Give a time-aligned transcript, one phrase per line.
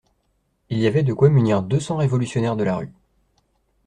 [0.71, 2.91] Il y avait de quoi munir deux cents révolutionnaires de la rue.